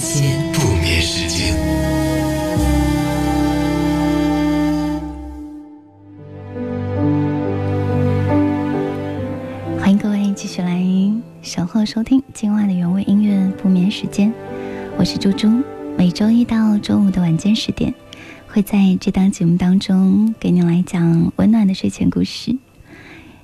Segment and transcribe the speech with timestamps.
[0.00, 0.50] 间。
[0.54, 1.54] 不眠时间。
[9.78, 10.82] 欢迎各位继续来
[11.42, 14.32] 守候收听今晚的原味音乐不眠时间，
[14.96, 15.62] 我是猪猪。
[15.98, 17.92] 每周一到周五的晚间十点，
[18.48, 22.56] 会在这档节目当中给你来讲温暖的睡前故事。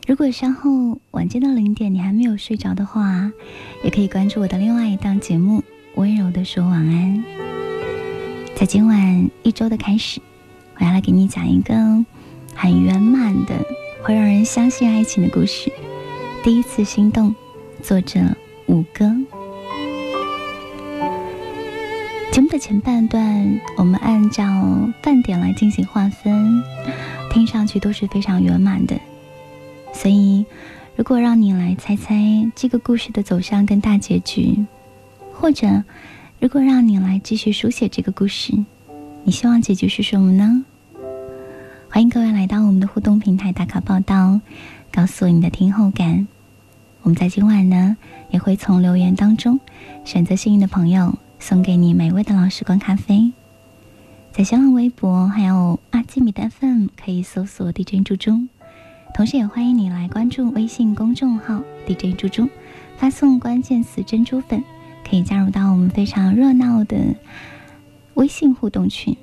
[0.06, 3.30] 如果稍后晚间的零点你还没有睡着的话，
[3.84, 5.58] 也可以关注我的另外一档节目
[5.96, 7.24] 《温柔的说晚安》。
[8.54, 10.20] 在今晚一周的开始，
[10.78, 11.74] 我要来给你讲一个
[12.54, 13.54] 很圆满的，
[14.02, 15.72] 会让人相信爱情的故事。
[16.44, 17.34] 第一次心动，
[17.82, 18.20] 作者
[18.66, 19.10] 五哥。
[22.30, 24.44] 节目的前半段，我们按照
[25.02, 26.62] 半点来进行划分，
[27.32, 28.94] 听上去都是非常圆满的。
[29.94, 30.44] 所以，
[30.94, 32.14] 如果让你来猜猜
[32.54, 34.66] 这个故事的走向跟大结局，
[35.38, 35.84] 或者
[36.40, 38.52] 如果让你来继续书写这个故事，
[39.22, 40.64] 你希望结局是什么呢？
[41.90, 44.40] 欢迎各位来到我们的互动平台打卡报道，
[44.90, 46.26] 告诉你的听后感。
[47.02, 47.96] 我们在今晚呢，
[48.30, 49.60] 也会从留言当中
[50.04, 53.30] 选择幸运的朋友，送给你美味的老时光咖啡。
[54.32, 58.40] 在新浪微博还有阿基米的 FM 可以搜索 DJ 猪猪。
[59.14, 62.48] 同时，也欢迎你来关注微信公众号 DJ 猪猪，
[62.96, 64.62] 发送关键词“珍珠粉”，
[65.08, 66.96] 可以加入到我们非常热闹的
[68.14, 69.16] 微信互动群。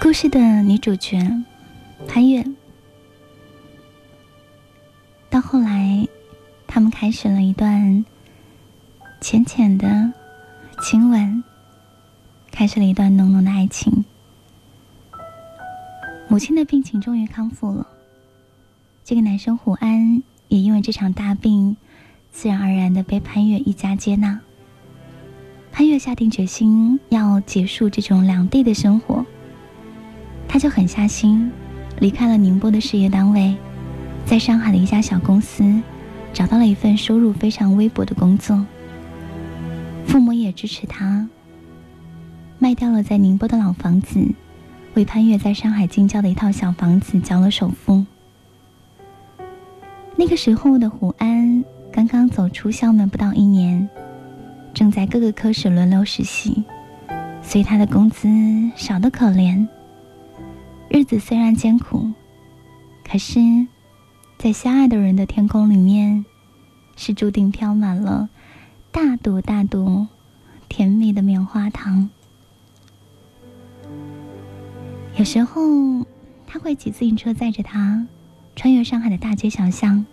[0.00, 1.18] 故事的女主角
[2.06, 2.44] 潘越，
[5.28, 6.06] 到后来，
[6.68, 8.04] 他们开始了一段
[9.20, 10.12] 浅浅的
[10.80, 11.42] 亲吻。
[12.52, 14.04] 开始了一段浓浓的爱情。
[16.28, 17.86] 母亲的病情终于康复了，
[19.04, 21.76] 这个男生胡安也因为这场大病，
[22.30, 24.38] 自然而然的被潘越一家接纳。
[25.72, 29.26] 潘越下定决心要结束这种两地的生活，
[30.46, 31.50] 他就狠下心，
[31.98, 33.56] 离开了宁波的事业单位，
[34.24, 35.82] 在上海的一家小公司，
[36.32, 38.64] 找到了一份收入非常微薄的工作。
[40.06, 41.28] 父母也支持他。
[42.60, 44.24] 卖掉了在宁波的老房子，
[44.94, 48.06] 为潘越在上海近郊的一套小房子交了首付。
[50.24, 53.90] 那个时候的胡安刚刚走出校门不到一年，
[54.72, 56.62] 正在各个科室轮流实习，
[57.42, 58.28] 所以他的工资
[58.76, 59.66] 少得可怜。
[60.88, 62.12] 日子虽然艰苦，
[63.04, 63.40] 可是，
[64.38, 66.24] 在相爱的人的天空里面，
[66.94, 68.28] 是注定飘满了
[68.92, 70.06] 大朵大朵
[70.68, 72.08] 甜蜜的棉花糖。
[75.16, 76.06] 有时候，
[76.46, 78.06] 他会骑自行车载着她，
[78.54, 80.06] 穿越上海的大街小巷，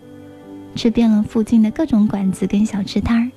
[0.75, 3.31] 吃遍了附近的各种馆子跟小吃摊儿。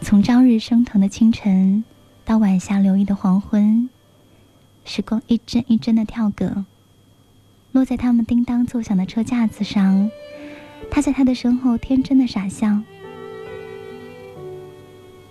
[0.00, 1.84] 从朝日升腾的清晨，
[2.24, 3.88] 到晚霞流溢的黄昏，
[4.84, 6.64] 时光一帧一帧的跳格，
[7.72, 10.10] 落在他们叮当作响的车架子上。
[10.90, 12.82] 他在他的身后天真的傻笑，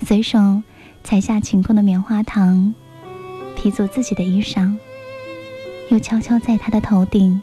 [0.02, 0.62] 随手
[1.04, 2.74] 采下晴空的棉花糖，
[3.56, 4.78] 披做自己的衣裳。
[5.90, 7.42] 又悄悄在他的头顶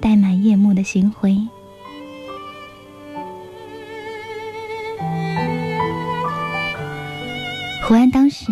[0.00, 1.48] 戴满夜幕的星辉。
[7.86, 8.50] 胡安当时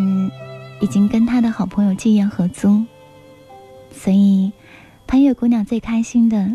[0.80, 2.84] 已经跟他的好朋友季言合租，
[3.90, 4.52] 所以
[5.08, 6.52] 潘月姑娘最开心的，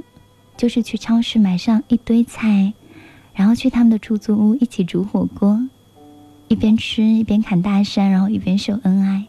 [0.56, 2.72] 就是去超市买上一堆菜，
[3.34, 5.60] 然后去他们的出租屋一起煮火锅，
[6.48, 9.28] 一边吃一边侃大山，然后一边秀恩爱。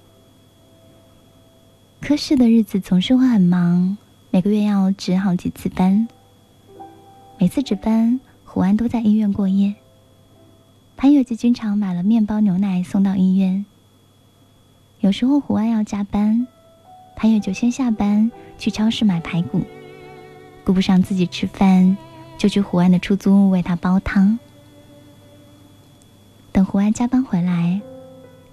[2.00, 3.98] 科室的日子总是会很忙，
[4.30, 6.06] 每个月要值好几次班。
[7.36, 9.74] 每次值班，胡安都在医院过夜。
[11.00, 13.64] 潘越就经常买了面包、牛奶送到医院。
[15.00, 16.46] 有时候胡安要加班，
[17.16, 19.62] 潘越就先下班去超市买排骨，
[20.62, 21.96] 顾不上自己吃饭，
[22.36, 24.38] 就去胡安的出租屋为他煲汤。
[26.52, 27.80] 等胡安加班回来，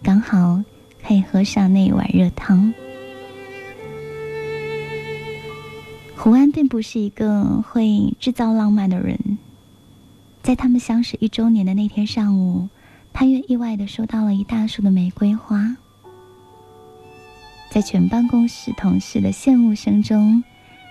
[0.02, 0.64] 刚好
[1.06, 2.74] 可以喝上那一碗热汤。
[6.16, 9.38] 胡安并不是一个会制造浪漫的人，
[10.48, 12.70] 在他们相识一周年的那天上午，
[13.12, 15.76] 潘越意外的收到了一大束的玫瑰花。
[17.70, 20.42] 在全办公室同事的羡慕声中，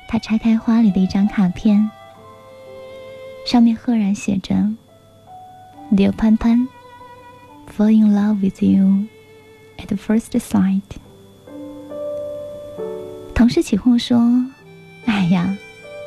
[0.08, 1.90] 他拆开花里的一张卡片，
[3.46, 4.54] 上面赫然写着
[5.90, 6.68] ：“Dear 潘潘
[7.74, 9.06] ，Fall in love with you
[9.78, 10.82] at the first sight。”
[13.34, 14.20] 同事起哄说
[15.06, 15.56] ：“哎呀，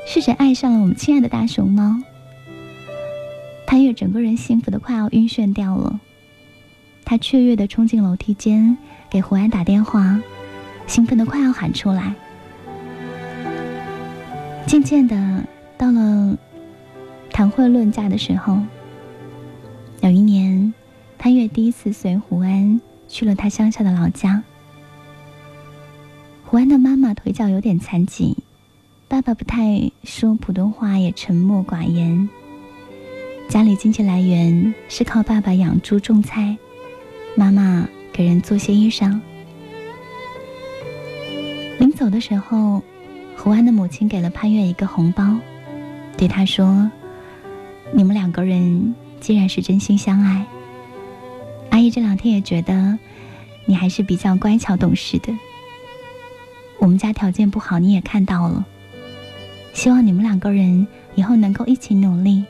[0.05, 1.99] 是谁爱上了我们亲爱的大熊猫？”
[3.69, 5.99] 潘越整个人幸福的快要晕眩掉了，
[7.05, 8.75] 他雀跃的冲进楼梯间，
[9.11, 10.19] 给胡安打电话。
[10.87, 12.15] 兴奋的快要喊出来。
[14.65, 15.43] 渐渐的，
[15.77, 16.35] 到了
[17.29, 18.57] 谈婚论嫁的时候。
[20.01, 20.73] 有一年，
[21.19, 24.41] 潘越第一次随胡安去了他乡下的老家。
[26.43, 28.35] 胡安的妈妈腿脚有点残疾，
[29.07, 32.27] 爸爸不太说普通话，也沉默寡言。
[33.49, 36.55] 家里经济来源是靠爸爸养猪种菜，
[37.35, 39.19] 妈妈给人做些衣裳。
[41.79, 42.83] 临走的时候，
[43.35, 45.35] 胡安的母亲给了潘越一个红包，
[46.15, 46.91] 对他说
[47.91, 50.45] ：“你们两个人既然是真心相爱，
[51.71, 52.99] 阿姨这两天也觉得
[53.65, 55.33] 你还是比较乖巧懂事的。
[56.77, 58.63] 我们家条件不好，你也看到了。
[59.73, 62.45] 希望你们两个人以后能够一起努力，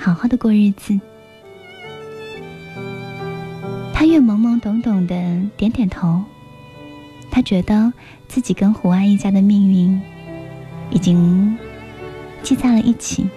[0.00, 0.98] 好好的过日子。”
[3.92, 5.14] 他越懵懵懂懂的
[5.58, 6.24] 点点头。
[7.30, 7.92] 他觉得
[8.26, 10.00] 自己跟胡安一家的命运
[10.90, 11.56] 已经
[12.42, 13.28] 系在了一起。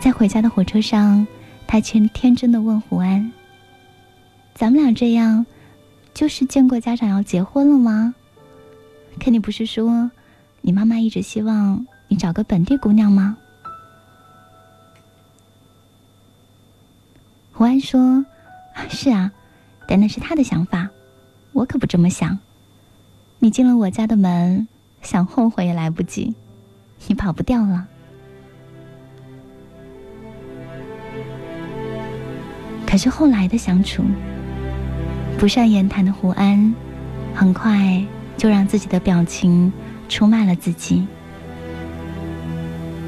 [0.00, 1.26] 在回家的火车上，
[1.66, 3.30] 他天天真的问胡安
[4.54, 5.44] ：“咱们俩这样，
[6.14, 8.14] 就是见过家长要结婚了吗？
[9.22, 10.10] 可你不是说
[10.62, 13.36] 你妈妈一直希望你找个本地姑娘吗？”
[17.60, 18.24] 胡安说
[18.88, 19.30] ：“是啊，
[19.86, 20.88] 但那是他的想法。”
[21.52, 22.38] 我可不这么想。
[23.38, 24.66] 你进了我家的门，
[25.02, 26.34] 想后悔也来不及，
[27.06, 27.86] 你跑不掉了。
[32.86, 34.02] 可是后来的相处，
[35.38, 36.74] 不善言谈的胡安，
[37.34, 38.02] 很快
[38.38, 39.70] 就让自己的表情
[40.08, 41.06] 出卖了自己。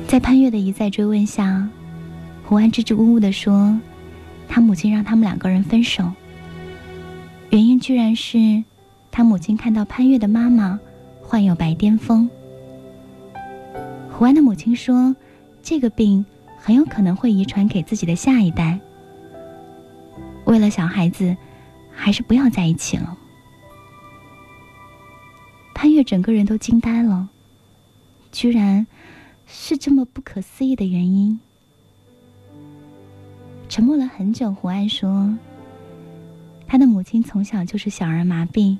[0.06, 1.66] 在潘越的一再追问下，
[2.44, 3.74] 胡安支支吾吾的说
[4.48, 6.12] ：“他母亲让他们两个人分手。”
[7.50, 8.64] 原因居然是，
[9.10, 10.80] 他母亲看到潘越的妈妈
[11.20, 12.30] 患有白癜风。
[14.10, 15.14] 胡安的母亲说，
[15.62, 16.24] 这个病
[16.58, 18.80] 很有可能会遗传给自己的下一代。
[20.44, 21.36] 为了小孩子，
[21.92, 23.18] 还是不要在一起了。
[25.74, 27.28] 潘越整个人都惊呆了，
[28.30, 28.86] 居然
[29.46, 31.40] 是这么不可思议的原因。
[33.72, 35.34] 沉默了很久，胡安说。
[36.66, 38.76] 他的母亲从小就是小儿麻痹，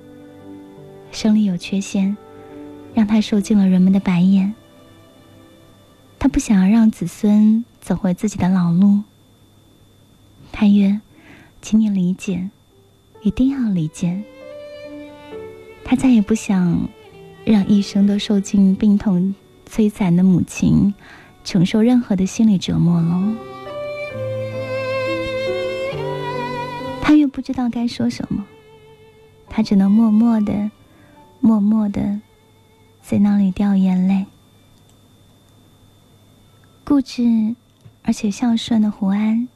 [1.11, 2.15] 生理有缺陷，
[2.93, 4.53] 让他受尽了人们的白眼。
[6.19, 9.00] 他不想要让子孙走回自己的老路。
[10.53, 11.00] 潘越，
[11.62, 12.50] 请你理解，
[13.23, 14.23] 一定要理解。
[15.87, 16.87] 他再也不想
[17.47, 19.35] 让一生都受尽病痛
[19.67, 20.93] 摧残的母亲
[21.44, 23.52] 承受任何的心理折磨了。
[27.43, 28.44] 不知道该说什么，
[29.49, 30.70] 他只能默默的、
[31.41, 32.20] 默默的
[33.03, 34.27] 在那里掉眼泪。
[36.84, 37.56] 固执
[38.05, 39.49] 而且孝顺的胡安，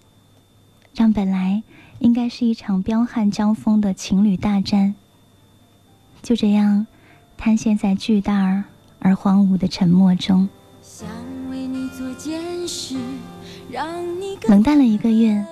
[0.97, 1.63] 让本来
[2.01, 4.97] 应该是一场彪悍交锋的情侣大战，
[6.23, 6.89] 就这样
[7.37, 8.65] 瘫陷在巨大
[8.99, 10.49] 而荒芜的沉默中。
[14.49, 15.47] 冷淡了一个月。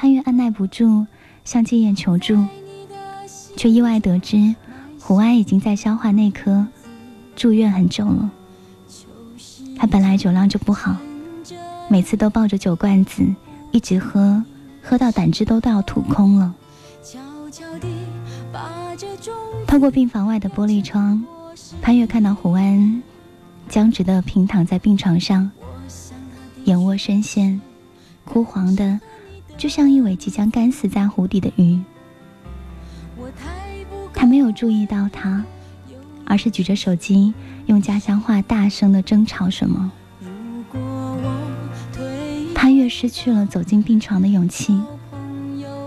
[0.00, 1.08] 潘越按耐不住，
[1.48, 2.44] 向金燕求助，
[3.56, 4.54] 却意外得知
[5.00, 6.66] 胡安已经在消化内科
[7.34, 8.30] 住院很久了。
[9.74, 10.94] 他本来酒量就不好，
[11.88, 13.24] 每次都抱着酒罐子
[13.70, 14.44] 一直喝，
[14.82, 16.54] 喝到胆汁都都要吐空了。
[19.66, 21.24] 透过病房外的玻璃窗，
[21.80, 23.02] 潘越看到胡安
[23.70, 25.50] 僵直的平躺在病床上，
[26.64, 27.58] 眼窝深陷，
[28.26, 29.00] 枯黄的。
[29.58, 31.80] 就像一尾即将干死在湖底的鱼，
[34.14, 35.44] 他没有注意到他，
[36.24, 37.34] 而是举着手机
[37.66, 39.90] 用家乡话大声的争吵什么。
[42.54, 44.80] 潘越失去了走进病床的勇气。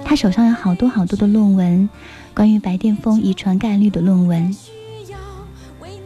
[0.04, 1.90] 他手上有好多好多的论文，
[2.34, 4.54] 关于白癜风遗传概率的论文。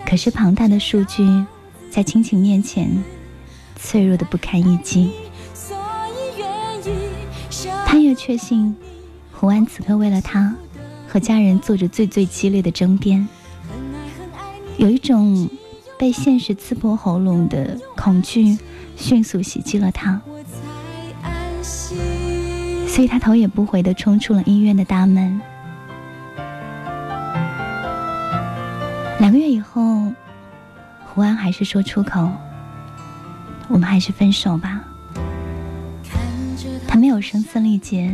[0.05, 1.27] 可是庞大的数据
[1.89, 3.03] 在亲情面前，
[3.75, 5.09] 脆弱的不堪一击。
[8.05, 8.75] 越确信，
[9.31, 10.53] 胡安此刻为了他，
[11.07, 13.27] 和家人做着最最激烈的争辩。
[14.77, 15.49] 有一种
[15.97, 18.55] 被现实刺破喉咙的恐惧，
[18.95, 20.21] 迅速袭击了他，
[22.87, 25.41] 所以他头也不回地冲出了医院的大门。
[29.19, 30.13] 两个月以后，
[31.07, 32.29] 胡安还是说出口
[33.67, 34.83] ：“我们还是分手吧。”
[36.95, 38.09] 他没有声嘶力竭，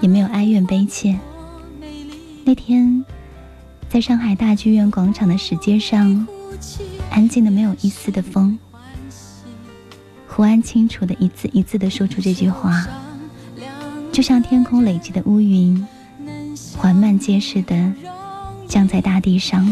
[0.00, 1.18] 也没有哀怨悲切。
[2.44, 3.04] 那天。
[3.88, 6.26] 在上海大剧院广场的石阶上，
[7.10, 8.56] 安静的没有一丝的风。
[10.28, 12.86] 胡安清楚的一字一字的说出这句话，
[14.12, 15.84] 就像天空累积的乌云，
[16.76, 17.92] 缓慢结实的
[18.68, 19.64] 降在大地上。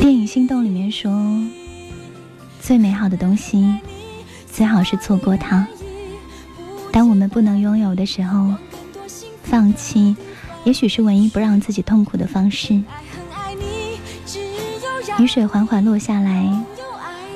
[0.00, 1.12] 电影《心动》里面说，
[2.66, 3.78] 最美好的东西，
[4.50, 5.64] 最好是错过它。
[6.90, 8.52] 当我们不能拥有的时候。
[9.44, 10.16] 放弃，
[10.64, 12.82] 也许是唯一不让自己痛苦的方式。
[15.20, 16.50] 雨水缓缓落下来，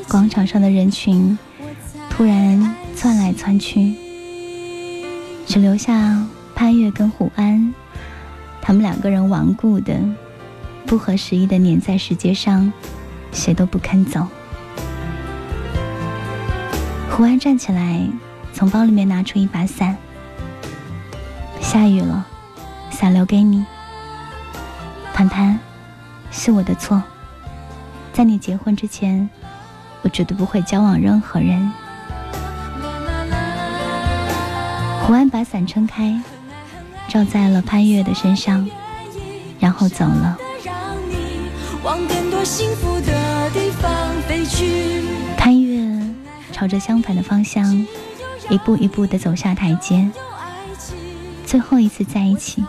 [0.08, 1.38] 广场上的人群
[2.10, 3.94] 突然窜来窜去，
[5.46, 7.72] 只留下潘越跟胡安，
[8.60, 9.96] 他们两个人顽固的、
[10.84, 12.72] 不合时宜的粘在石阶上，
[13.30, 14.26] 谁都不肯走。
[17.20, 18.00] 胡安站起来，
[18.54, 19.94] 从包里面拿出一把伞。
[21.60, 22.24] 下雨了，
[22.90, 23.62] 伞留给你。
[25.12, 25.60] 潘潘，
[26.30, 27.02] 是我的错。
[28.14, 29.28] 在你结婚之前，
[30.00, 31.70] 我绝对不会交往任何人。
[35.02, 36.18] 胡安把伞撑开，
[37.06, 38.66] 照在了潘越的身上，
[39.58, 40.38] 然后走了。
[45.36, 45.69] 潘越
[46.60, 47.74] 朝着相反的方向，
[48.50, 50.06] 一步一步的走下台阶。
[51.46, 52.62] 最后一次在一起，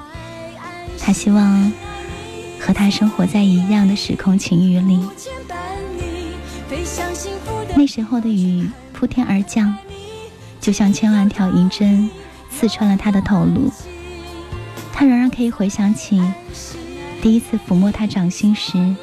[0.97, 1.69] 他希望
[2.57, 5.05] 和他生活在一样的时空情域里。
[7.75, 9.75] 那时候的雨铺天而降，
[10.61, 12.09] 就像千万条银针
[12.49, 13.69] 刺穿了他的头颅。
[14.93, 16.23] 他仍然可以回想起
[17.21, 18.95] 第一次抚摸他掌心时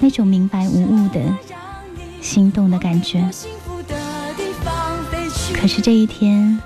[0.00, 1.20] 那种明白无误的
[2.20, 3.30] 心动的感觉。
[5.54, 6.58] 可是这一天。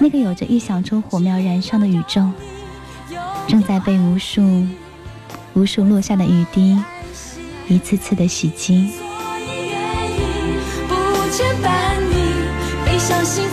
[0.00, 2.22] 那个有着一小撮火苗燃烧的宇宙，
[3.48, 4.64] 正在被无数、
[5.54, 6.78] 无数落下的雨滴
[7.66, 8.92] 一次次的袭击。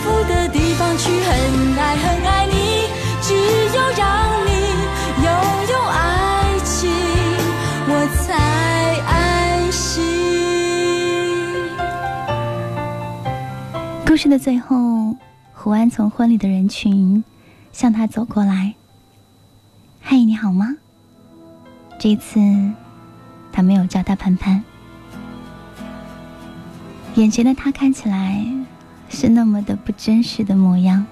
[0.06, 0.35] 故
[14.28, 15.16] 的最后。
[15.58, 17.24] 胡安从婚礼的人群
[17.72, 18.74] 向他走过来。
[20.02, 20.76] “嗨，你好吗？”
[21.98, 22.38] 这次
[23.50, 24.62] 他没有叫他潘潘。
[27.14, 28.46] 眼前的他看起来
[29.08, 31.06] 是那么的不真实的模样。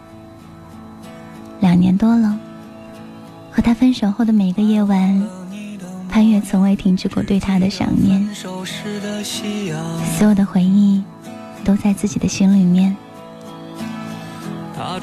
[1.61, 2.39] 两年多了，
[3.51, 5.27] 和他分手后的每个夜晚，
[6.11, 8.23] 潘越从未停止过对他的想念。
[8.35, 8.63] 所
[10.29, 11.03] 有的回忆
[11.65, 12.95] 都在自己的心里面。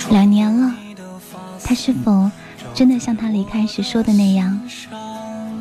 [0.10, 0.74] 两年了，
[1.64, 2.30] 他是否
[2.74, 4.60] 真的像他离开时说的那样，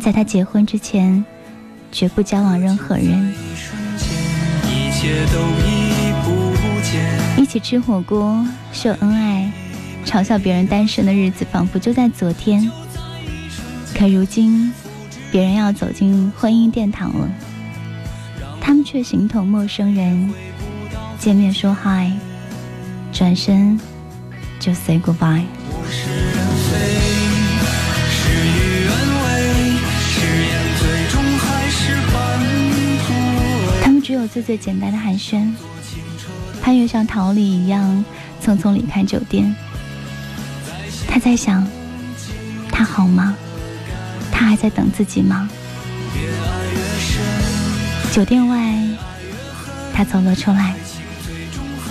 [0.00, 1.24] 在他结婚之前，
[1.92, 3.34] 绝不交往任何人？
[7.36, 9.50] 一起吃火锅，秀恩爱，
[10.04, 12.70] 嘲笑别人单身的日子，仿佛就在昨天。
[13.96, 14.72] 可如今，
[15.30, 17.28] 别人要走进婚姻殿堂了，
[18.60, 20.32] 他们却形同陌生人，
[21.18, 22.12] 见面说嗨，
[23.12, 23.78] 转身。
[24.60, 25.46] 就 say goodbye。
[33.82, 35.50] 他们只有最最简单的寒暄。
[36.62, 38.04] 潘越像逃离一样
[38.44, 39.56] 匆匆离开酒店。
[41.08, 41.66] 他在想，
[42.70, 43.34] 他好吗？
[44.30, 45.48] 他还在等自己吗？
[48.12, 48.74] 酒店外，
[49.94, 50.74] 他走了出来，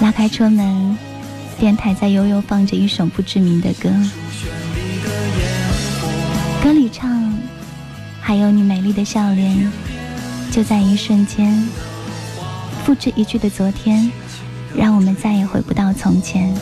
[0.02, 1.09] 拉开车门。
[1.60, 3.89] 电台在悠悠放着一首不知名的歌，
[6.63, 7.38] 歌里唱
[8.22, 9.70] ：“还有你美丽的笑脸，
[10.50, 11.68] 就在一瞬间，
[12.86, 14.10] 复制一句的昨天，
[14.74, 16.56] 让我们再也回不到从前。”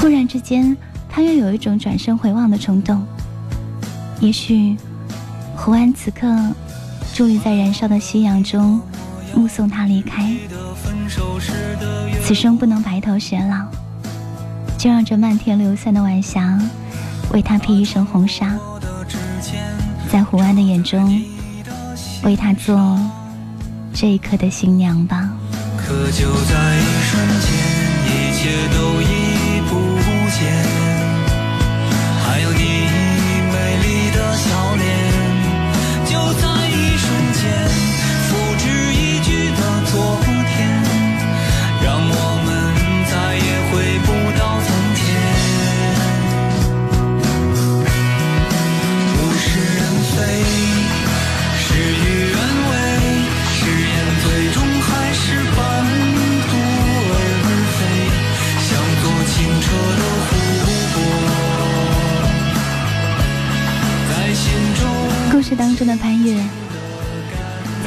[0.00, 0.74] 忽然之间，
[1.06, 3.06] 他又有一种转身回望的冲动。
[4.20, 4.74] 也许
[5.54, 6.26] 胡安此刻
[7.14, 8.80] 伫立在燃烧的夕阳中，
[9.34, 10.34] 目送他离开。
[12.28, 13.64] 此生不能白头偕老，
[14.76, 16.60] 就让这漫天流散的晚霞，
[17.32, 18.54] 为他披一身红纱，
[20.12, 21.22] 在胡安的眼中，
[22.24, 23.00] 为他做
[23.94, 25.26] 这一刻的新娘吧。
[25.78, 27.48] 可就在一瞬间，
[28.04, 29.27] 一切都已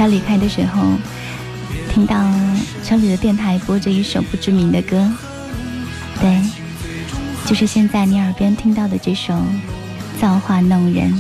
[0.02, 0.82] 在离开的时候，
[1.94, 2.16] 听到
[2.84, 5.08] 车里的电台播着一首不知名的歌，
[6.20, 6.42] 对，
[7.46, 9.32] 就是现在你耳边听到的这首
[10.20, 11.14] 《造化弄人》。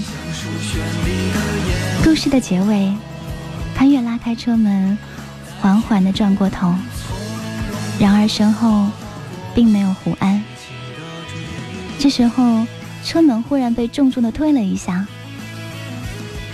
[2.03, 2.91] 故事的结尾，
[3.75, 4.97] 潘越拉开车门，
[5.59, 6.73] 缓缓地转过头，
[7.99, 8.87] 然而身后
[9.53, 10.43] 并没有胡安。
[11.99, 12.65] 这时候，
[13.05, 15.05] 车门忽然被重重地推了一下。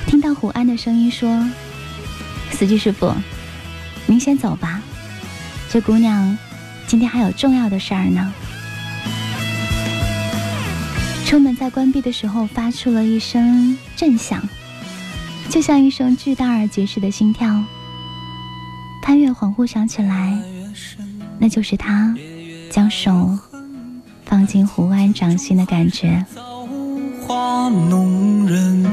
[0.05, 1.49] 听到胡安的声音说
[2.51, 3.13] ：“司机师傅，
[4.05, 4.81] 您先走吧，
[5.69, 6.37] 这姑娘
[6.87, 8.33] 今天还有重要的事儿呢。”
[11.25, 14.41] 车门在关闭的时候发出了一声震响，
[15.49, 17.63] 就像一声巨大而结实的心跳。
[19.01, 20.37] 潘越恍惚想起来，
[21.37, 22.15] 那就是他
[22.71, 23.37] 将手
[24.25, 26.25] 放进胡安掌心的感觉。
[27.69, 28.85] 弄人，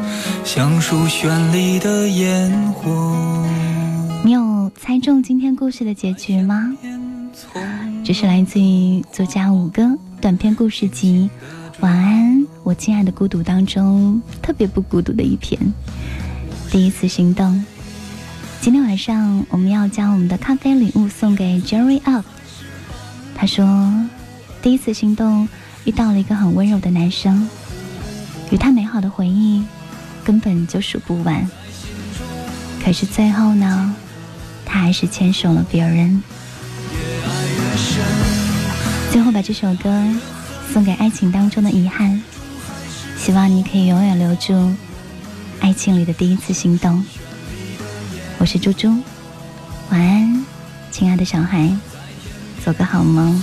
[0.44, 3.46] 像束绚丽的烟火。
[4.24, 6.72] 你有猜中今天故事的结局吗？
[8.04, 11.30] 这是来自于作家五哥短篇故事集
[11.82, 15.58] 《晚安，我亲爱的孤独》当中特别不孤独的一篇。
[16.70, 17.64] 第一次心动。
[18.60, 22.24] 今天晚上我们要将我们的咖啡礼物送给 Jerry Up。
[23.34, 23.92] 他说，
[24.62, 25.48] 第一次心动
[25.84, 27.48] 遇到了一个很温柔的男生。
[28.50, 29.64] 与他美好的回忆
[30.22, 31.48] 根本就数不完，
[32.85, 33.94] 可是最后呢，
[34.64, 36.22] 他还是牵手了别人。
[39.11, 39.90] 最后把这首歌
[40.72, 42.22] 送给爱情当中的遗憾，
[43.16, 44.72] 希望你可以永远留住
[45.61, 47.04] 爱情里的第一次心动。
[48.38, 48.88] 我是猪猪，
[49.90, 50.44] 晚安，
[50.90, 51.76] 亲爱的小孩，
[52.64, 53.42] 做个好梦。